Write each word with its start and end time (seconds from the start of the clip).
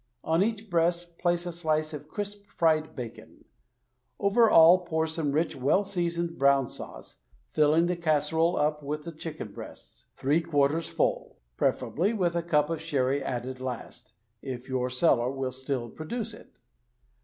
On 0.23 0.41
each 0.41 0.67
breast 0.67 1.19
place 1.19 1.45
a 1.45 1.51
slice 1.51 1.93
of 1.93 2.07
crisp 2.07 2.47
fried 2.47 2.95
bacon. 2.95 3.45
Over 4.19 4.49
all 4.49 4.79
pour 4.79 5.05
some 5.05 5.31
rich 5.31 5.55
well 5.55 5.83
seasoned 5.83 6.39
brown 6.39 6.67
sauce, 6.67 7.17
filling 7.51 7.85
the 7.85 7.95
casserole 7.95 8.57
up 8.57 8.81
with 8.81 9.03
the 9.03 9.11
chicken 9.11 9.51
breasts— 9.53 10.07
three 10.19 10.41
quarters 10.41 10.89
full— 10.89 11.37
preferably 11.55 12.13
with 12.13 12.35
a 12.35 12.41
cup 12.41 12.71
of 12.71 12.81
sherry 12.81 13.23
added 13.23 13.59
last, 13.61 14.13
if 14.41 14.67
your 14.67 14.89
cellar 14.89 15.29
will 15.31 15.51
still 15.51 15.87
produce 15.87 16.33
it 16.33 16.57